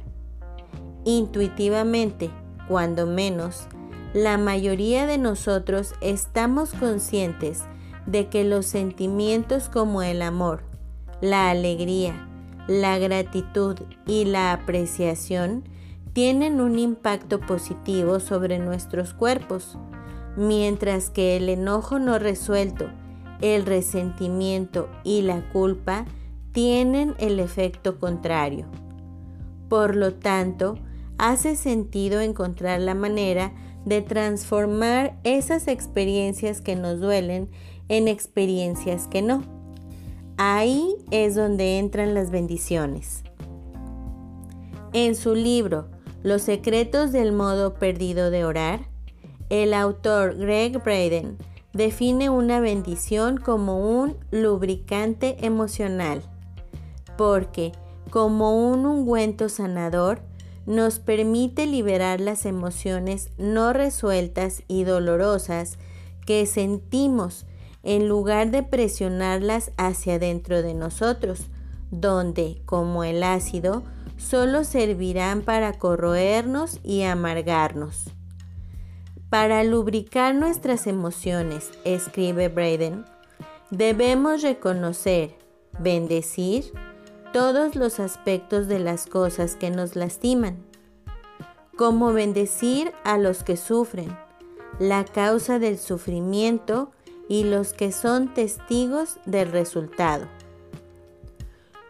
Intuitivamente, 1.05 2.29
cuando 2.67 3.05
menos, 3.05 3.67
la 4.13 4.37
mayoría 4.37 5.05
de 5.05 5.17
nosotros 5.17 5.93
estamos 6.01 6.73
conscientes 6.73 7.63
de 8.05 8.27
que 8.27 8.43
los 8.43 8.65
sentimientos 8.65 9.69
como 9.69 10.01
el 10.01 10.21
amor, 10.21 10.63
la 11.21 11.49
alegría, 11.49 12.27
la 12.67 12.97
gratitud 12.97 13.77
y 14.05 14.25
la 14.25 14.51
apreciación 14.51 15.63
tienen 16.13 16.61
un 16.61 16.77
impacto 16.79 17.39
positivo 17.39 18.19
sobre 18.19 18.59
nuestros 18.59 19.13
cuerpos, 19.13 19.77
mientras 20.35 21.09
que 21.09 21.37
el 21.37 21.49
enojo 21.49 21.99
no 21.99 22.19
resuelto 22.19 22.89
el 23.41 23.65
resentimiento 23.65 24.87
y 25.03 25.23
la 25.23 25.49
culpa 25.51 26.05
tienen 26.51 27.15
el 27.17 27.39
efecto 27.39 27.99
contrario. 27.99 28.67
Por 29.67 29.95
lo 29.95 30.13
tanto, 30.13 30.77
hace 31.17 31.55
sentido 31.55 32.21
encontrar 32.21 32.79
la 32.81 32.93
manera 32.93 33.53
de 33.85 34.01
transformar 34.01 35.19
esas 35.23 35.67
experiencias 35.67 36.61
que 36.61 36.75
nos 36.75 36.99
duelen 36.99 37.49
en 37.89 38.07
experiencias 38.07 39.07
que 39.07 39.21
no. 39.21 39.43
Ahí 40.37 40.95
es 41.09 41.35
donde 41.35 41.79
entran 41.79 42.13
las 42.13 42.29
bendiciones. 42.31 43.23
En 44.93 45.15
su 45.15 45.35
libro 45.35 45.87
Los 46.23 46.43
secretos 46.43 47.11
del 47.11 47.31
modo 47.31 47.73
perdido 47.73 48.29
de 48.29 48.45
orar, 48.45 48.81
el 49.49 49.73
autor 49.73 50.37
Greg 50.37 50.81
Braden 50.83 51.37
define 51.73 52.29
una 52.29 52.59
bendición 52.59 53.37
como 53.37 53.99
un 53.99 54.17
lubricante 54.29 55.45
emocional, 55.45 56.21
porque 57.17 57.71
como 58.11 58.71
un 58.71 58.85
ungüento 58.85 59.49
sanador, 59.49 60.21
nos 60.67 60.99
permite 60.99 61.65
liberar 61.65 62.21
las 62.21 62.45
emociones 62.45 63.31
no 63.37 63.73
resueltas 63.73 64.61
y 64.67 64.83
dolorosas 64.83 65.79
que 66.25 66.45
sentimos 66.45 67.47
en 67.83 68.07
lugar 68.07 68.51
de 68.51 68.61
presionarlas 68.61 69.71
hacia 69.77 70.19
dentro 70.19 70.61
de 70.61 70.75
nosotros, 70.75 71.47
donde, 71.89 72.61
como 72.65 73.03
el 73.03 73.23
ácido, 73.23 73.83
solo 74.21 74.63
servirán 74.63 75.41
para 75.41 75.73
corroernos 75.73 76.79
y 76.83 77.03
amargarnos. 77.03 78.05
Para 79.29 79.63
lubricar 79.63 80.35
nuestras 80.35 80.87
emociones, 80.87 81.71
escribe 81.83 82.49
Braden, 82.49 83.05
debemos 83.69 84.41
reconocer, 84.41 85.35
bendecir, 85.79 86.71
todos 87.33 87.75
los 87.75 87.99
aspectos 87.99 88.67
de 88.67 88.79
las 88.79 89.05
cosas 89.05 89.55
que 89.55 89.69
nos 89.69 89.95
lastiman, 89.95 90.57
cómo 91.77 92.11
bendecir 92.11 92.91
a 93.05 93.17
los 93.17 93.43
que 93.43 93.55
sufren, 93.55 94.17
la 94.79 95.05
causa 95.05 95.59
del 95.59 95.79
sufrimiento 95.79 96.91
y 97.29 97.45
los 97.45 97.71
que 97.71 97.93
son 97.93 98.33
testigos 98.33 99.17
del 99.25 99.51
resultado. 99.51 100.27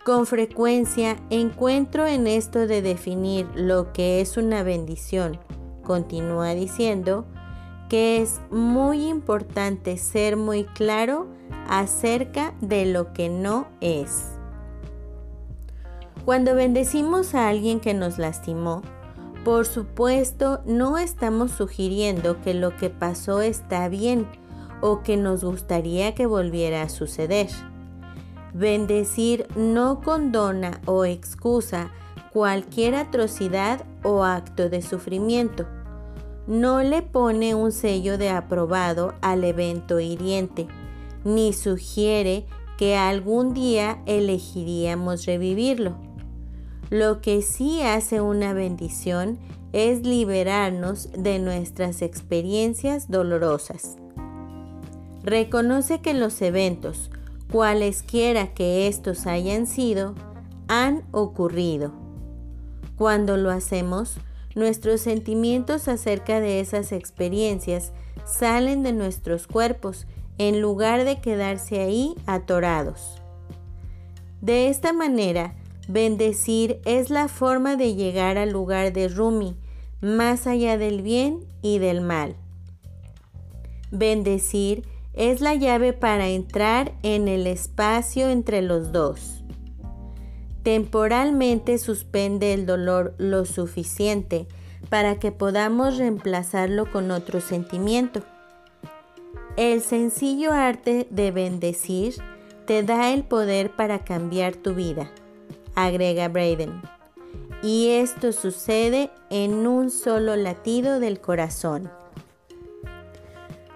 Con 0.04 0.26
frecuencia 0.26 1.18
encuentro 1.30 2.08
en 2.08 2.26
esto 2.26 2.66
de 2.66 2.82
definir 2.82 3.48
lo 3.54 3.94
que 3.94 4.20
es 4.20 4.36
una 4.36 4.64
bendición, 4.64 5.40
continúa 5.84 6.56
diciendo, 6.56 7.26
que 7.88 8.20
es 8.20 8.42
muy 8.50 9.08
importante 9.08 9.98
ser 9.98 10.38
muy 10.38 10.64
claro 10.64 11.28
acerca 11.70 12.56
de 12.62 12.88
lo 12.88 13.14
que 13.14 13.30
no 13.30 13.68
es. 13.80 14.26
Cuando 16.26 16.56
bendecimos 16.56 17.36
a 17.36 17.48
alguien 17.48 17.80
que 17.80 17.94
nos 17.94 18.18
lastimó, 18.18 18.82
por 19.44 19.68
supuesto 19.68 20.62
no 20.66 20.98
estamos 20.98 21.52
sugiriendo 21.52 22.42
que 22.42 22.56
lo 22.56 22.76
que 22.76 22.90
pasó 22.90 23.42
está 23.42 23.88
bien 23.88 24.26
o 24.82 25.04
que 25.04 25.16
nos 25.16 25.44
gustaría 25.44 26.16
que 26.16 26.26
volviera 26.26 26.82
a 26.82 26.90
suceder. 26.90 27.50
Bendecir 28.54 29.48
no 29.56 30.02
condona 30.02 30.82
o 30.86 31.06
excusa 31.06 31.92
cualquier 32.34 32.96
atrocidad 32.96 33.86
o 34.04 34.24
acto 34.24 34.70
de 34.70 34.82
sufrimiento. 34.82 35.68
No 36.48 36.82
le 36.82 37.02
pone 37.02 37.56
un 37.56 37.72
sello 37.72 38.18
de 38.18 38.30
aprobado 38.30 39.14
al 39.22 39.44
evento 39.44 40.00
hiriente, 40.00 40.68
ni 41.24 41.54
sugiere 41.54 42.46
que 42.78 42.98
algún 42.98 43.54
día 43.54 44.02
elegiríamos 44.06 45.26
revivirlo. 45.26 45.96
Lo 46.90 47.22
que 47.22 47.42
sí 47.42 47.82
hace 47.82 48.20
una 48.20 48.54
bendición 48.54 49.40
es 49.72 50.02
liberarnos 50.06 51.10
de 51.14 51.40
nuestras 51.40 52.02
experiencias 52.02 53.10
dolorosas. 53.10 53.98
Reconoce 55.24 56.02
que 56.02 56.14
los 56.14 56.42
eventos, 56.42 57.12
cualesquiera 57.52 58.54
que 58.54 58.88
estos 58.88 59.28
hayan 59.28 59.68
sido, 59.68 60.16
han 60.68 61.04
ocurrido. 61.12 61.92
Cuando 62.96 63.36
lo 63.36 63.52
hacemos, 63.52 64.16
nuestros 64.56 65.02
sentimientos 65.02 65.88
acerca 65.90 66.40
de 66.40 66.62
esas 66.62 66.94
experiencias 66.94 67.92
salen 68.26 68.84
de 68.84 68.94
nuestros 68.94 69.48
cuerpos 69.48 70.08
en 70.38 70.62
lugar 70.62 71.04
de 71.04 71.20
quedarse 71.20 71.82
ahí 71.82 72.16
atorados. 72.26 73.22
De 74.40 74.70
esta 74.70 74.94
manera, 74.94 75.54
bendecir 75.88 76.80
es 76.86 77.10
la 77.10 77.28
forma 77.28 77.76
de 77.76 77.96
llegar 77.96 78.38
al 78.38 78.52
lugar 78.52 78.94
de 78.94 79.10
Rumi, 79.10 79.58
más 80.00 80.48
allá 80.48 80.78
del 80.78 81.02
bien 81.02 81.42
y 81.62 81.80
del 81.80 82.02
mal. 82.02 82.36
Bendecir 83.92 84.84
es 85.14 85.42
la 85.42 85.56
llave 85.56 85.94
para 85.94 86.30
entrar 86.30 86.94
en 87.04 87.28
el 87.28 87.48
espacio 87.48 88.30
entre 88.30 88.62
los 88.62 88.92
dos. 88.92 89.44
Temporalmente 90.64 91.78
suspende 91.78 92.54
el 92.54 92.66
dolor 92.66 93.16
lo 93.18 93.46
suficiente 93.46 94.48
para 94.90 95.20
que 95.20 95.32
podamos 95.32 95.98
reemplazarlo 95.98 96.92
con 96.92 97.12
otro 97.12 97.42
sentimiento. 97.42 98.22
El 99.58 99.82
sencillo 99.82 100.54
arte 100.54 101.08
de 101.10 101.32
bendecir 101.32 102.16
te 102.66 102.84
da 102.84 103.12
el 103.12 103.24
poder 103.24 103.76
para 103.76 104.04
cambiar 104.06 104.56
tu 104.56 104.74
vida, 104.74 105.12
agrega 105.76 106.30
Braden. 106.30 106.82
Y 107.64 107.90
esto 107.90 108.32
sucede 108.32 109.10
en 109.30 109.68
un 109.68 109.92
solo 109.92 110.36
latido 110.36 111.00
del 111.00 111.20
corazón. 111.20 111.92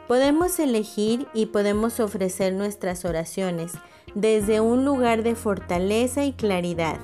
Podemos 0.07 0.59
elegir 0.59 1.27
y 1.33 1.47
podemos 1.47 1.99
ofrecer 1.99 2.53
nuestras 2.53 3.05
oraciones 3.05 3.73
desde 4.13 4.61
un 4.61 4.85
lugar 4.85 5.23
de 5.23 5.33
fortaleza 5.33 6.25
y 6.25 6.33
claridad, 6.33 6.99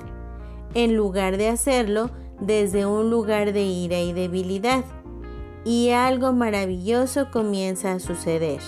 en 0.74 0.96
lugar 0.96 1.36
de 1.36 1.48
hacerlo 1.48 2.10
desde 2.40 2.86
un 2.86 3.10
lugar 3.10 3.52
de 3.52 3.64
ira 3.64 3.98
y 3.98 4.12
debilidad. 4.12 4.84
Y 5.64 5.90
algo 5.90 6.32
maravilloso 6.32 7.30
comienza 7.32 7.92
a 7.92 7.98
suceder. 8.00 8.60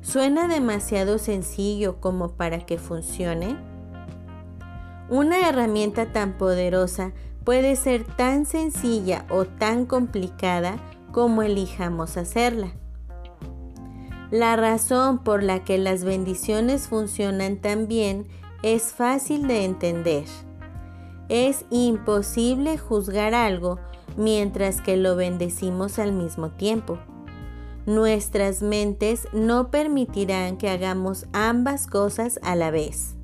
¿Suena 0.00 0.48
demasiado 0.48 1.18
sencillo 1.18 2.00
como 2.00 2.32
para 2.32 2.66
que 2.66 2.78
funcione? 2.78 3.56
Una 5.08 5.48
herramienta 5.48 6.12
tan 6.12 6.36
poderosa 6.38 7.12
puede 7.44 7.76
ser 7.76 8.02
tan 8.04 8.46
sencilla 8.46 9.26
o 9.30 9.44
tan 9.44 9.86
complicada 9.86 10.76
como 11.12 11.42
elijamos 11.42 12.16
hacerla. 12.16 12.72
La 14.30 14.56
razón 14.56 15.18
por 15.18 15.42
la 15.42 15.62
que 15.64 15.78
las 15.78 16.02
bendiciones 16.02 16.88
funcionan 16.88 17.58
tan 17.58 17.86
bien 17.86 18.26
es 18.62 18.92
fácil 18.92 19.46
de 19.46 19.64
entender. 19.64 20.24
Es 21.28 21.64
imposible 21.70 22.76
juzgar 22.76 23.34
algo 23.34 23.78
mientras 24.16 24.80
que 24.80 24.96
lo 24.96 25.14
bendecimos 25.14 25.98
al 25.98 26.12
mismo 26.12 26.50
tiempo. 26.50 26.98
Nuestras 27.86 28.62
mentes 28.62 29.28
no 29.32 29.70
permitirán 29.70 30.56
que 30.56 30.70
hagamos 30.70 31.26
ambas 31.32 31.86
cosas 31.86 32.40
a 32.42 32.56
la 32.56 32.72
vez. 32.72 33.14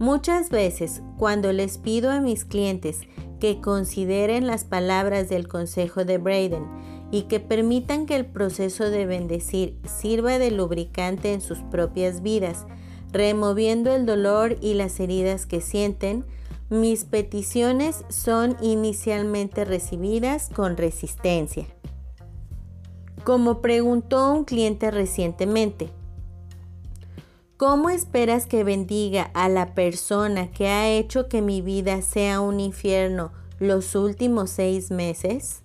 Muchas 0.00 0.50
veces, 0.50 1.00
cuando 1.16 1.52
les 1.52 1.78
pido 1.78 2.10
a 2.10 2.20
mis 2.20 2.44
clientes 2.44 3.02
que 3.38 3.60
consideren 3.60 4.48
las 4.48 4.64
palabras 4.64 5.28
del 5.28 5.46
consejo 5.46 6.04
de 6.04 6.18
Braden 6.18 6.66
y 7.12 7.24
que 7.24 7.38
permitan 7.38 8.06
que 8.06 8.16
el 8.16 8.24
proceso 8.26 8.90
de 8.90 9.06
bendecir 9.06 9.78
sirva 9.84 10.38
de 10.38 10.50
lubricante 10.50 11.34
en 11.34 11.42
sus 11.42 11.58
propias 11.58 12.22
vidas, 12.22 12.66
removiendo 13.12 13.94
el 13.94 14.06
dolor 14.06 14.56
y 14.62 14.74
las 14.74 14.98
heridas 14.98 15.44
que 15.44 15.60
sienten, 15.60 16.24
mis 16.70 17.04
peticiones 17.04 18.06
son 18.08 18.56
inicialmente 18.62 19.66
recibidas 19.66 20.48
con 20.48 20.78
resistencia. 20.78 21.66
Como 23.24 23.60
preguntó 23.60 24.32
un 24.32 24.44
cliente 24.46 24.90
recientemente, 24.90 25.90
¿cómo 27.58 27.90
esperas 27.90 28.46
que 28.46 28.64
bendiga 28.64 29.30
a 29.34 29.50
la 29.50 29.74
persona 29.74 30.50
que 30.50 30.68
ha 30.68 30.88
hecho 30.88 31.28
que 31.28 31.42
mi 31.42 31.60
vida 31.60 32.00
sea 32.00 32.40
un 32.40 32.58
infierno 32.58 33.32
los 33.58 33.94
últimos 33.94 34.48
seis 34.48 34.90
meses? 34.90 35.62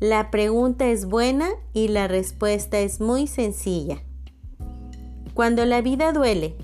La 0.00 0.30
pregunta 0.30 0.88
es 0.88 1.06
buena 1.06 1.50
y 1.72 1.88
la 1.88 2.08
respuesta 2.08 2.80
es 2.80 3.00
muy 3.00 3.26
sencilla. 3.26 4.02
Cuando 5.34 5.64
la 5.64 5.82
vida 5.82 6.12
duele, 6.12 6.56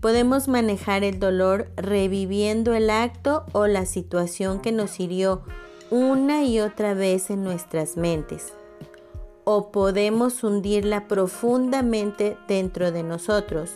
podemos 0.00 0.48
manejar 0.48 1.04
el 1.04 1.20
dolor 1.20 1.70
reviviendo 1.76 2.74
el 2.74 2.90
acto 2.90 3.46
o 3.52 3.68
la 3.68 3.86
situación 3.86 4.60
que 4.60 4.72
nos 4.72 4.98
hirió 4.98 5.42
una 5.90 6.44
y 6.44 6.58
otra 6.58 6.92
vez 6.94 7.30
en 7.30 7.44
nuestras 7.44 7.96
mentes. 7.96 8.52
O 9.44 9.70
podemos 9.70 10.42
hundirla 10.42 11.06
profundamente 11.06 12.36
dentro 12.48 12.90
de 12.90 13.04
nosotros, 13.04 13.70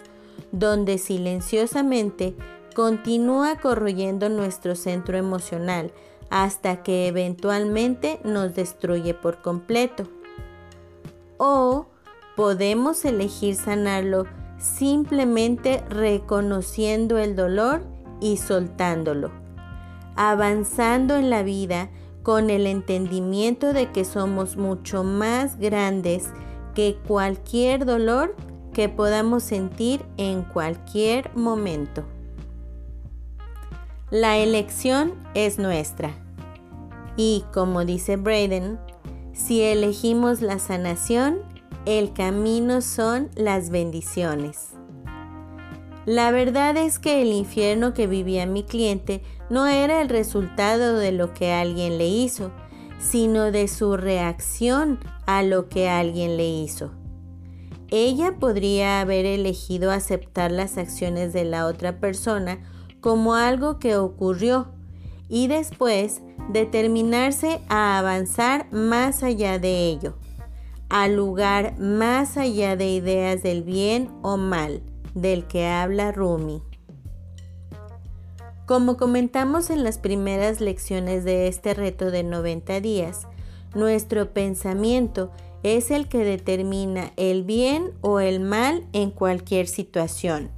donde 0.50 0.98
silenciosamente 0.98 2.34
continúa 2.74 3.56
corroyendo 3.60 4.28
nuestro 4.28 4.74
centro 4.74 5.16
emocional 5.16 5.92
hasta 6.30 6.82
que 6.82 7.06
eventualmente 7.06 8.20
nos 8.24 8.54
destruye 8.54 9.14
por 9.14 9.42
completo. 9.42 10.04
O 11.38 11.86
podemos 12.36 13.04
elegir 13.04 13.56
sanarlo 13.56 14.26
simplemente 14.58 15.82
reconociendo 15.88 17.18
el 17.18 17.36
dolor 17.36 17.82
y 18.20 18.38
soltándolo, 18.38 19.30
avanzando 20.16 21.16
en 21.16 21.30
la 21.30 21.42
vida 21.42 21.90
con 22.22 22.50
el 22.50 22.66
entendimiento 22.66 23.72
de 23.72 23.92
que 23.92 24.04
somos 24.04 24.56
mucho 24.56 25.04
más 25.04 25.58
grandes 25.58 26.30
que 26.74 26.98
cualquier 27.06 27.84
dolor 27.84 28.34
que 28.72 28.88
podamos 28.88 29.42
sentir 29.42 30.04
en 30.16 30.42
cualquier 30.42 31.34
momento. 31.34 32.04
La 34.12 34.38
elección 34.38 35.14
es 35.34 35.58
nuestra. 35.58 36.14
Y 37.16 37.42
como 37.52 37.84
dice 37.84 38.16
Braden, 38.16 38.78
si 39.32 39.62
elegimos 39.62 40.42
la 40.42 40.60
sanación, 40.60 41.38
el 41.86 42.12
camino 42.12 42.82
son 42.82 43.30
las 43.34 43.70
bendiciones. 43.70 44.68
La 46.04 46.30
verdad 46.30 46.76
es 46.76 47.00
que 47.00 47.20
el 47.20 47.32
infierno 47.32 47.94
que 47.94 48.06
vivía 48.06 48.46
mi 48.46 48.62
cliente 48.62 49.22
no 49.50 49.66
era 49.66 50.00
el 50.00 50.08
resultado 50.08 50.96
de 50.96 51.10
lo 51.10 51.34
que 51.34 51.52
alguien 51.52 51.98
le 51.98 52.06
hizo, 52.06 52.52
sino 53.00 53.50
de 53.50 53.66
su 53.66 53.96
reacción 53.96 55.00
a 55.26 55.42
lo 55.42 55.68
que 55.68 55.88
alguien 55.88 56.36
le 56.36 56.48
hizo. 56.48 56.92
Ella 57.90 58.36
podría 58.38 59.00
haber 59.00 59.26
elegido 59.26 59.90
aceptar 59.90 60.52
las 60.52 60.78
acciones 60.78 61.32
de 61.32 61.44
la 61.44 61.66
otra 61.66 61.98
persona 61.98 62.60
como 63.06 63.36
algo 63.36 63.78
que 63.78 63.96
ocurrió 63.96 64.66
y 65.28 65.46
después 65.46 66.22
determinarse 66.48 67.60
a 67.68 68.00
avanzar 68.00 68.66
más 68.72 69.22
allá 69.22 69.60
de 69.60 69.86
ello, 69.86 70.16
al 70.88 71.14
lugar 71.14 71.78
más 71.78 72.36
allá 72.36 72.74
de 72.74 72.88
ideas 72.88 73.44
del 73.44 73.62
bien 73.62 74.10
o 74.22 74.36
mal 74.36 74.82
del 75.14 75.46
que 75.46 75.68
habla 75.68 76.10
Rumi. 76.10 76.62
Como 78.66 78.96
comentamos 78.96 79.70
en 79.70 79.84
las 79.84 79.98
primeras 79.98 80.60
lecciones 80.60 81.22
de 81.22 81.46
este 81.46 81.74
reto 81.74 82.10
de 82.10 82.24
90 82.24 82.80
días, 82.80 83.28
nuestro 83.72 84.32
pensamiento 84.32 85.30
es 85.62 85.92
el 85.92 86.08
que 86.08 86.24
determina 86.24 87.12
el 87.14 87.44
bien 87.44 87.92
o 88.00 88.18
el 88.18 88.40
mal 88.40 88.84
en 88.92 89.12
cualquier 89.12 89.68
situación. 89.68 90.55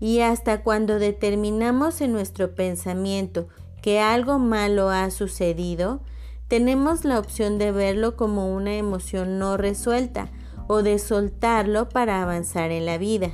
Y 0.00 0.20
hasta 0.20 0.62
cuando 0.62 0.98
determinamos 0.98 2.00
en 2.00 2.12
nuestro 2.12 2.54
pensamiento 2.54 3.48
que 3.82 4.00
algo 4.00 4.38
malo 4.38 4.90
ha 4.90 5.10
sucedido, 5.10 6.00
tenemos 6.48 7.04
la 7.04 7.18
opción 7.18 7.58
de 7.58 7.72
verlo 7.72 8.16
como 8.16 8.54
una 8.54 8.76
emoción 8.76 9.38
no 9.38 9.56
resuelta 9.56 10.30
o 10.66 10.82
de 10.82 10.98
soltarlo 10.98 11.88
para 11.88 12.22
avanzar 12.22 12.70
en 12.70 12.86
la 12.86 12.98
vida. 12.98 13.32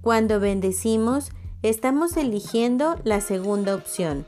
Cuando 0.00 0.40
bendecimos, 0.40 1.30
estamos 1.62 2.16
eligiendo 2.16 2.96
la 3.04 3.20
segunda 3.20 3.74
opción. 3.74 4.26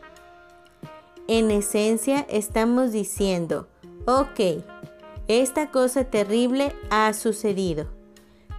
En 1.26 1.50
esencia, 1.50 2.26
estamos 2.28 2.92
diciendo, 2.92 3.68
ok, 4.06 4.62
esta 5.26 5.70
cosa 5.70 6.04
terrible 6.04 6.74
ha 6.90 7.12
sucedido, 7.12 7.88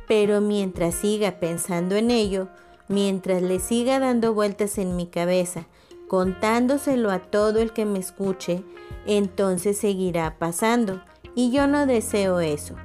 pero 0.07 0.41
mientras 0.41 0.95
siga 0.95 1.39
pensando 1.39 1.95
en 1.95 2.11
ello, 2.11 2.47
mientras 2.87 3.41
le 3.41 3.59
siga 3.59 3.99
dando 3.99 4.33
vueltas 4.33 4.77
en 4.77 4.95
mi 4.95 5.07
cabeza, 5.07 5.67
contándoselo 6.07 7.11
a 7.11 7.19
todo 7.19 7.59
el 7.59 7.73
que 7.73 7.85
me 7.85 7.99
escuche, 7.99 8.63
entonces 9.05 9.77
seguirá 9.77 10.37
pasando. 10.37 11.01
Y 11.35 11.51
yo 11.51 11.67
no 11.67 11.85
deseo 11.85 12.39
eso. 12.39 12.75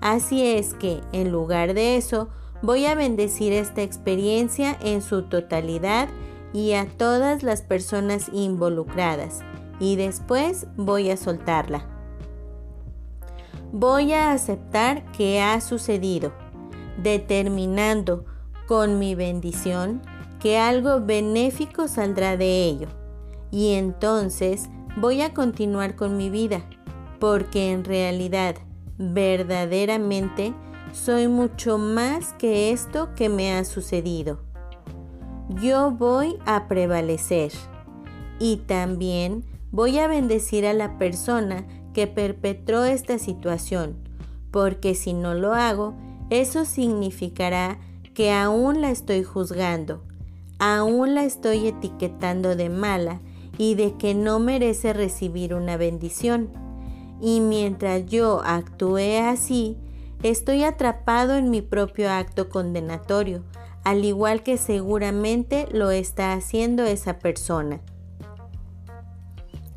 Así 0.00 0.46
es 0.46 0.74
que, 0.74 1.00
en 1.12 1.32
lugar 1.32 1.74
de 1.74 1.96
eso, 1.96 2.28
voy 2.62 2.86
a 2.86 2.94
bendecir 2.94 3.52
esta 3.52 3.82
experiencia 3.82 4.76
en 4.80 5.02
su 5.02 5.22
totalidad 5.22 6.08
y 6.52 6.74
a 6.74 6.86
todas 6.86 7.42
las 7.42 7.62
personas 7.62 8.30
involucradas. 8.32 9.40
Y 9.80 9.96
después 9.96 10.66
voy 10.76 11.10
a 11.10 11.16
soltarla. 11.16 11.84
Voy 13.72 14.12
a 14.12 14.32
aceptar 14.32 15.04
que 15.12 15.40
ha 15.42 15.60
sucedido, 15.60 16.32
determinando 16.98 18.24
con 18.66 18.98
mi 18.98 19.14
bendición 19.14 20.02
que 20.40 20.58
algo 20.58 21.00
benéfico 21.00 21.88
saldrá 21.88 22.36
de 22.36 22.64
ello. 22.64 22.88
Y 23.50 23.72
entonces 23.72 24.68
voy 24.96 25.22
a 25.22 25.32
continuar 25.32 25.96
con 25.96 26.16
mi 26.16 26.30
vida, 26.30 26.62
porque 27.18 27.72
en 27.72 27.84
realidad, 27.84 28.56
verdaderamente, 28.98 30.54
soy 30.92 31.28
mucho 31.28 31.78
más 31.78 32.34
que 32.34 32.72
esto 32.72 33.14
que 33.14 33.28
me 33.28 33.52
ha 33.52 33.64
sucedido. 33.64 34.40
Yo 35.60 35.90
voy 35.90 36.38
a 36.44 36.68
prevalecer 36.68 37.52
y 38.38 38.58
también 38.58 39.44
voy 39.70 39.98
a 39.98 40.08
bendecir 40.08 40.66
a 40.66 40.72
la 40.72 40.98
persona 40.98 41.66
que 41.94 42.06
perpetró 42.06 42.84
esta 42.84 43.18
situación, 43.18 43.96
porque 44.50 44.94
si 44.94 45.14
no 45.14 45.34
lo 45.34 45.54
hago, 45.54 45.94
eso 46.30 46.64
significará 46.64 47.78
que 48.14 48.32
aún 48.32 48.80
la 48.80 48.90
estoy 48.90 49.22
juzgando 49.22 50.02
aún 50.58 51.14
la 51.14 51.24
estoy 51.24 51.68
etiquetando 51.68 52.56
de 52.56 52.68
mala 52.68 53.20
y 53.56 53.74
de 53.74 53.96
que 53.96 54.14
no 54.14 54.38
merece 54.38 54.92
recibir 54.92 55.54
una 55.54 55.76
bendición. 55.76 56.50
Y 57.20 57.40
mientras 57.40 58.06
yo 58.06 58.42
actúe 58.44 59.20
así, 59.22 59.76
estoy 60.22 60.64
atrapado 60.64 61.36
en 61.36 61.50
mi 61.50 61.62
propio 61.62 62.10
acto 62.10 62.48
condenatorio, 62.48 63.44
al 63.84 64.04
igual 64.04 64.42
que 64.42 64.56
seguramente 64.56 65.66
lo 65.72 65.90
está 65.90 66.32
haciendo 66.34 66.84
esa 66.84 67.18
persona. 67.18 67.80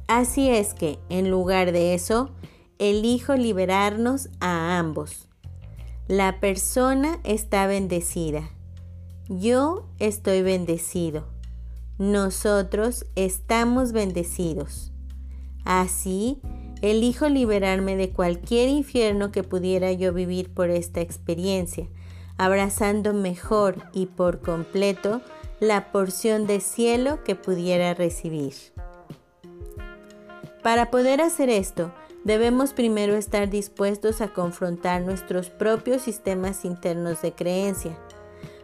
Así 0.07 0.49
es 0.49 0.73
que, 0.73 0.99
en 1.09 1.31
lugar 1.31 1.71
de 1.71 1.93
eso, 1.93 2.31
elijo 2.79 3.35
liberarnos 3.35 4.29
a 4.39 4.77
ambos. 4.77 5.30
La 6.07 6.39
persona 6.39 7.19
está 7.23 7.67
bendecida 7.67 8.49
yo 9.39 9.85
estoy 9.99 10.41
bendecido. 10.41 11.23
Nosotros 11.97 13.05
estamos 13.15 13.93
bendecidos. 13.93 14.91
Así, 15.63 16.41
elijo 16.81 17.29
liberarme 17.29 17.95
de 17.95 18.09
cualquier 18.09 18.67
infierno 18.67 19.31
que 19.31 19.43
pudiera 19.43 19.93
yo 19.93 20.11
vivir 20.11 20.53
por 20.53 20.69
esta 20.69 20.99
experiencia, 20.99 21.87
abrazando 22.37 23.13
mejor 23.13 23.77
y 23.93 24.07
por 24.07 24.41
completo 24.41 25.21
la 25.61 25.93
porción 25.93 26.45
de 26.45 26.59
cielo 26.59 27.23
que 27.23 27.35
pudiera 27.35 27.93
recibir. 27.93 28.53
Para 30.61 30.91
poder 30.91 31.21
hacer 31.21 31.49
esto, 31.49 31.93
debemos 32.23 32.73
primero 32.73 33.15
estar 33.15 33.49
dispuestos 33.49 34.21
a 34.21 34.33
confrontar 34.33 35.01
nuestros 35.01 35.49
propios 35.49 36.01
sistemas 36.01 36.65
internos 36.65 37.21
de 37.21 37.33
creencia 37.33 37.97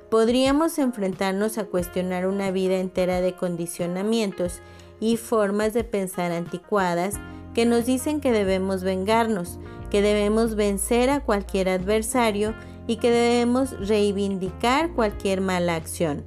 podríamos 0.09 0.77
enfrentarnos 0.79 1.57
a 1.57 1.65
cuestionar 1.65 2.27
una 2.27 2.51
vida 2.51 2.77
entera 2.77 3.21
de 3.21 3.33
condicionamientos 3.33 4.61
y 4.99 5.17
formas 5.17 5.73
de 5.73 5.83
pensar 5.83 6.31
anticuadas 6.31 7.15
que 7.53 7.65
nos 7.65 7.85
dicen 7.85 8.21
que 8.21 8.31
debemos 8.31 8.83
vengarnos, 8.83 9.59
que 9.89 10.01
debemos 10.01 10.55
vencer 10.55 11.09
a 11.09 11.21
cualquier 11.21 11.69
adversario 11.69 12.53
y 12.87 12.97
que 12.97 13.11
debemos 13.11 13.77
reivindicar 13.87 14.93
cualquier 14.93 15.41
mala 15.41 15.75
acción. 15.75 16.23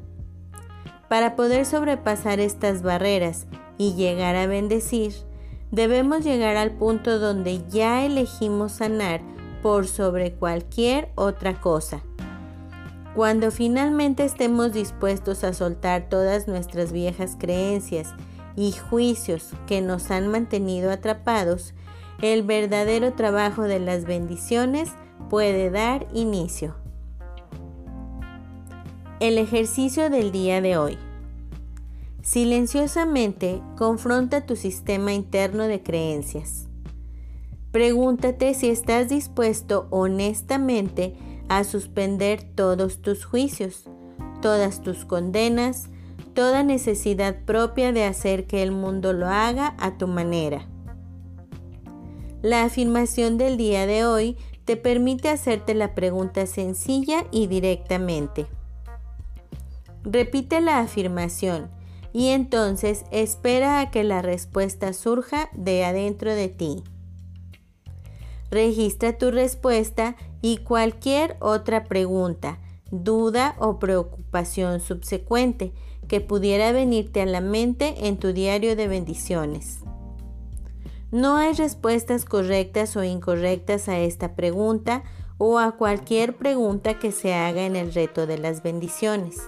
Para 1.08 1.34
poder 1.34 1.66
sobrepasar 1.66 2.38
estas 2.38 2.82
barreras 2.82 3.46
y 3.78 3.94
llegar 3.94 4.36
a 4.36 4.46
bendecir, 4.46 5.12
debemos 5.70 6.24
llegar 6.24 6.56
al 6.56 6.72
punto 6.72 7.18
donde 7.18 7.62
ya 7.68 8.04
elegimos 8.04 8.72
sanar 8.72 9.20
por 9.62 9.86
sobre 9.86 10.32
cualquier 10.32 11.10
otra 11.16 11.60
cosa 11.60 12.02
cuando 13.14 13.50
finalmente 13.50 14.24
estemos 14.24 14.72
dispuestos 14.72 15.42
a 15.42 15.52
soltar 15.52 16.08
todas 16.08 16.46
nuestras 16.46 16.92
viejas 16.92 17.36
creencias 17.38 18.14
y 18.56 18.72
juicios 18.72 19.50
que 19.66 19.80
nos 19.80 20.10
han 20.10 20.28
mantenido 20.28 20.90
atrapados, 20.92 21.74
el 22.22 22.42
verdadero 22.42 23.12
trabajo 23.14 23.62
de 23.62 23.80
las 23.80 24.04
bendiciones 24.04 24.90
puede 25.28 25.70
dar 25.70 26.06
inicio. 26.14 26.76
El 29.18 29.38
ejercicio 29.38 30.08
del 30.08 30.32
día 30.32 30.60
de 30.60 30.76
hoy. 30.76 30.98
Silenciosamente 32.22 33.62
confronta 33.78 34.44
tu 34.44 34.54
sistema 34.54 35.12
interno 35.12 35.64
de 35.64 35.82
creencias. 35.82 36.68
Pregúntate 37.72 38.52
si 38.52 38.68
estás 38.68 39.08
dispuesto 39.08 39.86
honestamente 39.90 41.14
a 41.48 41.64
suspender 41.64 42.42
todos 42.42 43.00
tus 43.00 43.24
juicios, 43.24 43.84
todas 44.42 44.82
tus 44.82 45.04
condenas, 45.04 45.88
toda 46.34 46.62
necesidad 46.62 47.44
propia 47.44 47.92
de 47.92 48.04
hacer 48.04 48.46
que 48.46 48.62
el 48.62 48.70
mundo 48.70 49.12
lo 49.12 49.26
haga 49.28 49.74
a 49.78 49.96
tu 49.96 50.06
manera. 50.06 50.68
La 52.42 52.64
afirmación 52.64 53.38
del 53.38 53.56
día 53.56 53.86
de 53.86 54.04
hoy 54.04 54.36
te 54.64 54.76
permite 54.76 55.30
hacerte 55.30 55.74
la 55.74 55.94
pregunta 55.94 56.46
sencilla 56.46 57.24
y 57.30 57.46
directamente. 57.46 58.46
Repite 60.04 60.60
la 60.60 60.80
afirmación 60.80 61.79
y 62.12 62.28
entonces 62.28 63.04
espera 63.10 63.80
a 63.80 63.90
que 63.90 64.04
la 64.04 64.22
respuesta 64.22 64.92
surja 64.92 65.48
de 65.52 65.84
adentro 65.84 66.34
de 66.34 66.48
ti. 66.48 66.82
Registra 68.50 69.16
tu 69.16 69.30
respuesta 69.30 70.16
y 70.42 70.58
cualquier 70.58 71.36
otra 71.40 71.84
pregunta, 71.84 72.58
duda 72.90 73.54
o 73.58 73.78
preocupación 73.78 74.80
subsecuente 74.80 75.72
que 76.08 76.20
pudiera 76.20 76.72
venirte 76.72 77.20
a 77.22 77.26
la 77.26 77.40
mente 77.40 78.08
en 78.08 78.16
tu 78.16 78.32
diario 78.32 78.74
de 78.74 78.88
bendiciones. 78.88 79.78
No 81.12 81.36
hay 81.36 81.54
respuestas 81.54 82.24
correctas 82.24 82.96
o 82.96 83.04
incorrectas 83.04 83.88
a 83.88 83.98
esta 83.98 84.34
pregunta 84.34 85.04
o 85.38 85.58
a 85.58 85.72
cualquier 85.76 86.36
pregunta 86.36 86.98
que 86.98 87.12
se 87.12 87.34
haga 87.34 87.64
en 87.64 87.76
el 87.76 87.94
reto 87.94 88.26
de 88.26 88.38
las 88.38 88.62
bendiciones. 88.62 89.38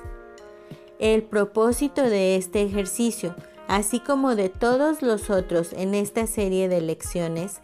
El 1.03 1.25
propósito 1.25 2.01
de 2.01 2.37
este 2.37 2.63
ejercicio, 2.63 3.35
así 3.67 3.99
como 3.99 4.37
de 4.37 4.49
todos 4.49 5.03
los 5.03 5.31
otros 5.31 5.73
en 5.73 5.97
esta 5.97 6.29
serie 6.29 6.69
de 6.69 6.81
lecciones, 6.81 7.61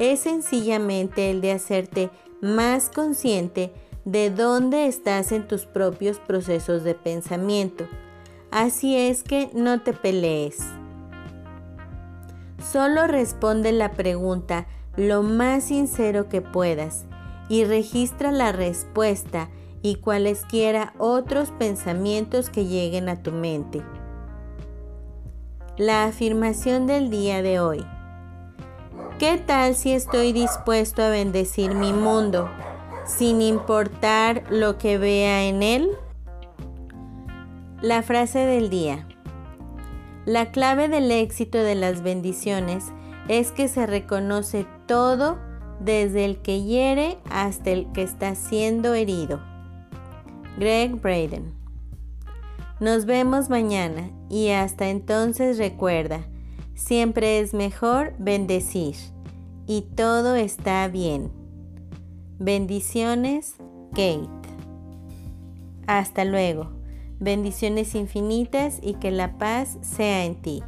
es 0.00 0.18
sencillamente 0.18 1.30
el 1.30 1.40
de 1.40 1.52
hacerte 1.52 2.10
más 2.40 2.90
consciente 2.90 3.72
de 4.04 4.30
dónde 4.30 4.86
estás 4.86 5.30
en 5.30 5.46
tus 5.46 5.66
propios 5.66 6.18
procesos 6.18 6.82
de 6.82 6.96
pensamiento, 6.96 7.86
Así 8.50 8.96
es 8.96 9.22
que 9.22 9.48
no 9.54 9.82
te 9.82 9.92
pelees. 9.92 10.58
Solo 12.72 13.06
responde 13.06 13.70
la 13.70 13.92
pregunta 13.92 14.66
lo 14.96 15.22
más 15.22 15.62
sincero 15.62 16.28
que 16.28 16.42
puedas 16.42 17.04
y 17.48 17.64
registra 17.64 18.32
la 18.32 18.50
respuesta 18.50 19.48
y 19.82 19.96
cualesquiera 19.96 20.92
otros 20.98 21.50
pensamientos 21.52 22.50
que 22.50 22.66
lleguen 22.66 23.08
a 23.08 23.22
tu 23.22 23.32
mente. 23.32 23.82
La 25.76 26.04
afirmación 26.04 26.86
del 26.86 27.10
día 27.10 27.42
de 27.42 27.60
hoy. 27.60 27.84
¿Qué 29.18 29.38
tal 29.38 29.74
si 29.74 29.92
estoy 29.92 30.32
dispuesto 30.32 31.02
a 31.02 31.10
bendecir 31.10 31.74
mi 31.74 31.92
mundo 31.92 32.50
sin 33.06 33.42
importar 33.42 34.44
lo 34.50 34.78
que 34.78 34.98
vea 34.98 35.44
en 35.44 35.62
él? 35.62 35.90
La 37.82 38.02
frase 38.02 38.40
del 38.40 38.68
día. 38.70 39.06
La 40.26 40.52
clave 40.52 40.88
del 40.88 41.10
éxito 41.10 41.58
de 41.58 41.74
las 41.74 42.02
bendiciones 42.02 42.84
es 43.28 43.52
que 43.52 43.68
se 43.68 43.86
reconoce 43.86 44.66
todo 44.86 45.38
desde 45.80 46.26
el 46.26 46.42
que 46.42 46.62
hiere 46.62 47.18
hasta 47.30 47.70
el 47.70 47.90
que 47.92 48.02
está 48.02 48.34
siendo 48.34 48.94
herido. 48.94 49.49
Greg 50.58 51.00
Braden. 51.00 51.52
Nos 52.80 53.04
vemos 53.04 53.50
mañana 53.50 54.10
y 54.28 54.48
hasta 54.48 54.88
entonces 54.88 55.58
recuerda, 55.58 56.24
siempre 56.74 57.40
es 57.40 57.52
mejor 57.52 58.14
bendecir 58.18 58.96
y 59.66 59.82
todo 59.82 60.34
está 60.34 60.88
bien. 60.88 61.30
Bendiciones, 62.38 63.56
Kate. 63.90 64.28
Hasta 65.86 66.24
luego. 66.24 66.70
Bendiciones 67.18 67.94
infinitas 67.94 68.78
y 68.82 68.94
que 68.94 69.10
la 69.10 69.36
paz 69.36 69.76
sea 69.82 70.24
en 70.24 70.36
ti. 70.36 70.62